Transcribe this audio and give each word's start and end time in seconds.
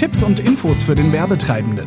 Tipps 0.00 0.22
und 0.22 0.40
Infos 0.40 0.82
für 0.82 0.94
den 0.94 1.12
Werbetreibenden. 1.12 1.86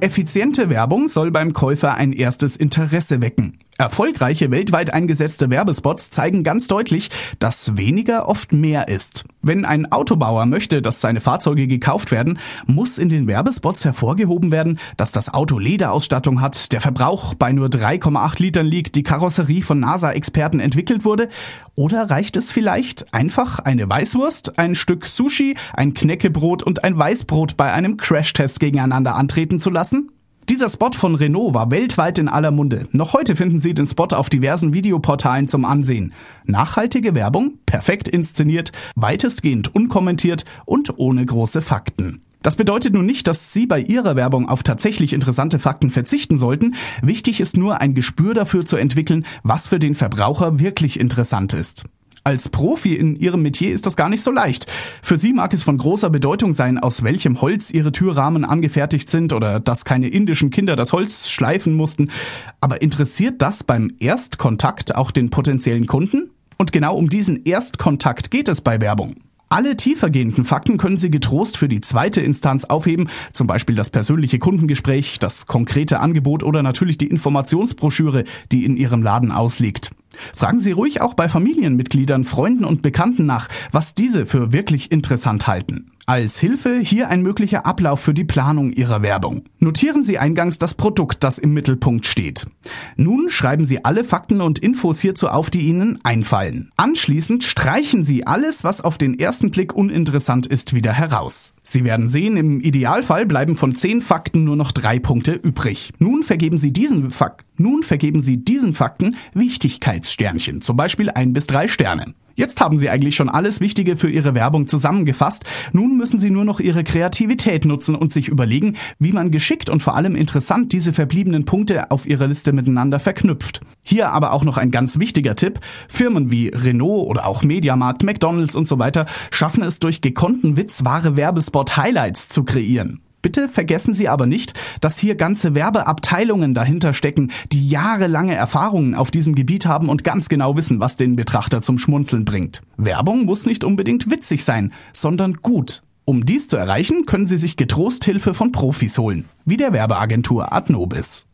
Effiziente 0.00 0.70
Werbung 0.70 1.08
soll 1.08 1.30
beim 1.30 1.52
Käufer 1.52 1.92
ein 1.96 2.14
erstes 2.14 2.56
Interesse 2.56 3.20
wecken. 3.20 3.58
Erfolgreiche 3.76 4.50
weltweit 4.50 4.90
eingesetzte 4.90 5.50
Werbespots 5.50 6.08
zeigen 6.08 6.44
ganz 6.44 6.66
deutlich, 6.66 7.10
dass 7.40 7.76
weniger 7.76 8.26
oft 8.26 8.54
mehr 8.54 8.88
ist. 8.88 9.26
Wenn 9.44 9.64
ein 9.64 9.90
Autobauer 9.90 10.46
möchte, 10.46 10.82
dass 10.82 11.00
seine 11.00 11.20
Fahrzeuge 11.20 11.66
gekauft 11.66 12.12
werden, 12.12 12.38
muss 12.66 12.96
in 12.96 13.08
den 13.08 13.26
Werbespots 13.26 13.84
hervorgehoben 13.84 14.52
werden, 14.52 14.78
dass 14.96 15.10
das 15.10 15.34
Auto 15.34 15.58
Lederausstattung 15.58 16.40
hat, 16.40 16.70
der 16.70 16.80
Verbrauch 16.80 17.34
bei 17.34 17.50
nur 17.50 17.66
3,8 17.66 18.40
Litern 18.40 18.66
liegt, 18.66 18.94
die 18.94 19.02
Karosserie 19.02 19.62
von 19.62 19.80
NASA-Experten 19.80 20.60
entwickelt 20.60 21.04
wurde. 21.04 21.28
Oder 21.74 22.08
reicht 22.08 22.36
es 22.36 22.52
vielleicht 22.52 23.12
einfach 23.12 23.58
eine 23.58 23.88
Weißwurst, 23.88 24.60
ein 24.60 24.76
Stück 24.76 25.06
Sushi, 25.06 25.56
ein 25.74 25.92
Knäckebrot 25.92 26.62
und 26.62 26.84
ein 26.84 26.96
Weißbrot 26.96 27.56
bei 27.56 27.72
einem 27.72 27.96
Crashtest 27.96 28.60
gegeneinander 28.60 29.16
antreten 29.16 29.58
zu 29.58 29.70
lassen? 29.70 30.10
Dieser 30.48 30.68
Spot 30.68 30.90
von 30.92 31.14
Renault 31.14 31.54
war 31.54 31.70
weltweit 31.70 32.18
in 32.18 32.28
aller 32.28 32.50
Munde. 32.50 32.88
Noch 32.90 33.12
heute 33.12 33.36
finden 33.36 33.60
Sie 33.60 33.74
den 33.74 33.86
Spot 33.86 34.08
auf 34.08 34.28
diversen 34.28 34.74
Videoportalen 34.74 35.46
zum 35.46 35.64
Ansehen. 35.64 36.12
Nachhaltige 36.44 37.14
Werbung, 37.14 37.58
perfekt 37.64 38.08
inszeniert, 38.08 38.72
weitestgehend 38.96 39.72
unkommentiert 39.74 40.44
und 40.64 40.98
ohne 40.98 41.24
große 41.24 41.62
Fakten. 41.62 42.22
Das 42.42 42.56
bedeutet 42.56 42.92
nun 42.92 43.06
nicht, 43.06 43.28
dass 43.28 43.52
Sie 43.52 43.66
bei 43.66 43.80
Ihrer 43.80 44.16
Werbung 44.16 44.48
auf 44.48 44.64
tatsächlich 44.64 45.12
interessante 45.12 45.60
Fakten 45.60 45.90
verzichten 45.90 46.38
sollten. 46.38 46.74
Wichtig 47.00 47.40
ist 47.40 47.56
nur 47.56 47.80
ein 47.80 47.94
Gespür 47.94 48.34
dafür 48.34 48.66
zu 48.66 48.76
entwickeln, 48.76 49.24
was 49.44 49.68
für 49.68 49.78
den 49.78 49.94
Verbraucher 49.94 50.58
wirklich 50.58 50.98
interessant 50.98 51.52
ist. 51.54 51.84
Als 52.24 52.48
Profi 52.48 52.94
in 52.94 53.16
Ihrem 53.16 53.42
Metier 53.42 53.74
ist 53.74 53.84
das 53.84 53.96
gar 53.96 54.08
nicht 54.08 54.22
so 54.22 54.30
leicht. 54.30 54.70
Für 55.02 55.16
Sie 55.16 55.32
mag 55.32 55.52
es 55.52 55.64
von 55.64 55.76
großer 55.76 56.08
Bedeutung 56.08 56.52
sein, 56.52 56.78
aus 56.78 57.02
welchem 57.02 57.40
Holz 57.40 57.72
Ihre 57.72 57.90
Türrahmen 57.90 58.44
angefertigt 58.44 59.10
sind 59.10 59.32
oder 59.32 59.58
dass 59.58 59.84
keine 59.84 60.06
indischen 60.06 60.50
Kinder 60.50 60.76
das 60.76 60.92
Holz 60.92 61.28
schleifen 61.28 61.74
mussten. 61.74 62.12
Aber 62.60 62.80
interessiert 62.80 63.42
das 63.42 63.64
beim 63.64 63.90
Erstkontakt 63.98 64.94
auch 64.94 65.10
den 65.10 65.30
potenziellen 65.30 65.88
Kunden? 65.88 66.30
Und 66.58 66.70
genau 66.70 66.94
um 66.94 67.08
diesen 67.08 67.44
Erstkontakt 67.44 68.30
geht 68.30 68.46
es 68.46 68.60
bei 68.60 68.80
Werbung. 68.80 69.16
Alle 69.48 69.76
tiefergehenden 69.76 70.44
Fakten 70.44 70.78
können 70.78 70.98
Sie 70.98 71.10
getrost 71.10 71.56
für 71.56 71.68
die 71.68 71.80
zweite 71.80 72.20
Instanz 72.20 72.64
aufheben, 72.64 73.08
zum 73.32 73.48
Beispiel 73.48 73.74
das 73.74 73.90
persönliche 73.90 74.38
Kundengespräch, 74.38 75.18
das 75.18 75.46
konkrete 75.46 75.98
Angebot 75.98 76.44
oder 76.44 76.62
natürlich 76.62 76.98
die 76.98 77.08
Informationsbroschüre, 77.08 78.22
die 78.52 78.64
in 78.64 78.76
Ihrem 78.76 79.02
Laden 79.02 79.32
ausliegt. 79.32 79.90
Fragen 80.34 80.60
Sie 80.60 80.72
ruhig 80.72 81.00
auch 81.00 81.14
bei 81.14 81.28
Familienmitgliedern, 81.28 82.24
Freunden 82.24 82.64
und 82.64 82.82
Bekannten 82.82 83.26
nach, 83.26 83.48
was 83.70 83.94
diese 83.94 84.26
für 84.26 84.52
wirklich 84.52 84.90
interessant 84.90 85.46
halten. 85.46 85.92
Als 86.04 86.36
Hilfe 86.36 86.80
hier 86.80 87.10
ein 87.10 87.22
möglicher 87.22 87.64
Ablauf 87.64 88.00
für 88.00 88.12
die 88.12 88.24
Planung 88.24 88.72
Ihrer 88.72 89.02
Werbung. 89.02 89.44
Notieren 89.60 90.02
Sie 90.02 90.18
eingangs 90.18 90.58
das 90.58 90.74
Produkt, 90.74 91.22
das 91.22 91.38
im 91.38 91.54
Mittelpunkt 91.54 92.06
steht. 92.06 92.48
Nun 92.96 93.30
schreiben 93.30 93.64
Sie 93.64 93.84
alle 93.84 94.02
Fakten 94.02 94.40
und 94.40 94.58
Infos 94.58 95.00
hierzu 95.00 95.28
auf, 95.28 95.48
die 95.48 95.60
Ihnen 95.60 96.00
einfallen. 96.02 96.72
Anschließend 96.76 97.44
streichen 97.44 98.04
Sie 98.04 98.26
alles, 98.26 98.64
was 98.64 98.80
auf 98.80 98.98
den 98.98 99.16
ersten 99.16 99.52
Blick 99.52 99.74
uninteressant 99.74 100.48
ist, 100.48 100.74
wieder 100.74 100.92
heraus. 100.92 101.54
Sie 101.62 101.84
werden 101.84 102.08
sehen, 102.08 102.36
im 102.36 102.60
Idealfall 102.60 103.24
bleiben 103.24 103.56
von 103.56 103.76
zehn 103.76 104.02
Fakten 104.02 104.42
nur 104.42 104.56
noch 104.56 104.72
drei 104.72 104.98
Punkte 104.98 105.32
übrig. 105.32 105.92
Nun 105.98 106.24
vergeben 106.24 106.58
Sie 106.58 106.72
diesen 106.72 107.12
Fak 107.12 107.44
nun 107.62 107.82
vergeben 107.82 108.20
Sie 108.20 108.44
diesen 108.44 108.74
Fakten 108.74 109.16
Wichtigkeitssternchen, 109.34 110.60
zum 110.60 110.76
Beispiel 110.76 111.10
ein 111.10 111.32
bis 111.32 111.46
drei 111.46 111.68
Sterne. 111.68 112.14
Jetzt 112.34 112.60
haben 112.60 112.78
Sie 112.78 112.88
eigentlich 112.88 113.14
schon 113.14 113.28
alles 113.28 113.60
Wichtige 113.60 113.96
für 113.96 114.10
Ihre 114.10 114.34
Werbung 114.34 114.66
zusammengefasst. 114.66 115.44
Nun 115.72 115.96
müssen 115.96 116.18
Sie 116.18 116.30
nur 116.30 116.44
noch 116.44 116.60
Ihre 116.60 116.82
Kreativität 116.82 117.64
nutzen 117.64 117.94
und 117.94 118.12
sich 118.12 118.28
überlegen, 118.28 118.76
wie 118.98 119.12
man 119.12 119.30
geschickt 119.30 119.68
und 119.68 119.82
vor 119.82 119.96
allem 119.96 120.16
interessant 120.16 120.72
diese 120.72 120.92
verbliebenen 120.92 121.44
Punkte 121.44 121.90
auf 121.90 122.06
Ihrer 122.06 122.26
Liste 122.26 122.52
miteinander 122.52 122.98
verknüpft. 122.98 123.60
Hier 123.82 124.10
aber 124.10 124.32
auch 124.32 124.44
noch 124.44 124.56
ein 124.56 124.70
ganz 124.70 124.98
wichtiger 124.98 125.36
Tipp. 125.36 125.60
Firmen 125.88 126.30
wie 126.30 126.48
Renault 126.48 127.08
oder 127.08 127.26
auch 127.26 127.42
Mediamarkt, 127.42 128.02
McDonald's 128.02 128.56
und 128.56 128.66
so 128.66 128.78
weiter 128.78 129.06
schaffen 129.30 129.62
es 129.62 129.78
durch 129.78 130.00
gekonnten 130.00 130.56
Witz 130.56 130.84
wahre 130.84 131.16
Werbespot-Highlights 131.16 132.28
zu 132.28 132.44
kreieren. 132.44 133.00
Bitte 133.22 133.48
vergessen 133.48 133.94
Sie 133.94 134.08
aber 134.08 134.26
nicht, 134.26 134.52
dass 134.80 134.98
hier 134.98 135.14
ganze 135.14 135.54
Werbeabteilungen 135.54 136.54
dahinter 136.54 136.92
stecken, 136.92 137.30
die 137.52 137.68
jahrelange 137.68 138.34
Erfahrungen 138.34 138.96
auf 138.96 139.12
diesem 139.12 139.36
Gebiet 139.36 139.64
haben 139.64 139.88
und 139.88 140.02
ganz 140.02 140.28
genau 140.28 140.56
wissen, 140.56 140.80
was 140.80 140.96
den 140.96 141.14
Betrachter 141.14 141.62
zum 141.62 141.78
Schmunzeln 141.78 142.24
bringt. 142.24 142.62
Werbung 142.76 143.24
muss 143.24 143.46
nicht 143.46 143.62
unbedingt 143.62 144.10
witzig 144.10 144.44
sein, 144.44 144.72
sondern 144.92 145.34
gut. 145.34 145.84
Um 146.04 146.26
dies 146.26 146.48
zu 146.48 146.56
erreichen, 146.56 147.06
können 147.06 147.26
Sie 147.26 147.36
sich 147.36 147.56
getrost 147.56 148.04
Hilfe 148.04 148.34
von 148.34 148.50
Profis 148.50 148.98
holen, 148.98 149.26
wie 149.44 149.56
der 149.56 149.72
Werbeagentur 149.72 150.52
Adnobis. 150.52 151.26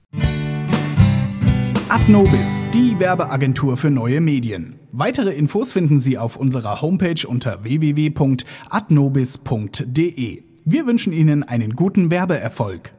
Adnobis, 1.88 2.64
die 2.74 2.98
Werbeagentur 2.98 3.78
für 3.78 3.88
neue 3.88 4.20
Medien. 4.20 4.78
Weitere 4.92 5.30
Infos 5.30 5.72
finden 5.72 6.00
Sie 6.00 6.18
auf 6.18 6.36
unserer 6.36 6.82
Homepage 6.82 7.26
unter 7.26 7.64
www.adnobis.de. 7.64 10.47
Wir 10.70 10.84
wünschen 10.84 11.14
Ihnen 11.14 11.44
einen 11.44 11.72
guten 11.72 12.10
Werbeerfolg. 12.10 12.92